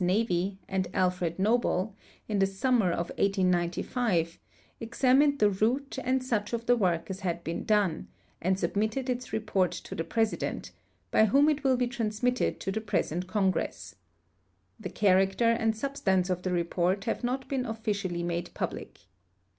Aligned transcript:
Navy, 0.03 0.57
and 0.67 0.87
Alfred 0.95 1.37
Noble, 1.37 1.95
in 2.27 2.39
the 2.39 2.47
summer 2.47 2.89
of 2.91 3.09
1895 3.19 4.39
examined 4.79 5.37
the 5.37 5.51
route 5.51 5.99
and 6.03 6.23
such 6.23 6.53
of 6.53 6.65
the 6.65 6.75
work 6.75 7.11
as 7.11 7.19
had 7.19 7.43
been 7.43 7.63
done, 7.65 8.07
ami 8.41 8.55
submitted 8.55 9.11
its 9.11 9.31
report 9.31 9.69
to 9.71 9.93
the 9.93 10.03
President, 10.03 10.71
by 11.11 11.25
whom 11.25 11.47
it 11.49 11.63
will 11.63 11.77
be 11.77 11.85
transmitted 11.85 12.59
to 12.61 12.71
the 12.71 12.81
])resent 12.91 13.27
Congress. 13.27 13.93
44ic 14.81 14.95
character 14.95 15.45
and 15.51 15.75
sub 15.77 15.95
stance 15.95 16.31
of 16.31 16.41
the 16.41 16.51
report 16.51 17.03
have 17.03 17.23
not 17.23 17.47
been 17.47 17.65
odiciall}' 17.65 18.25
made 18.25 18.51
public. 18.55 19.01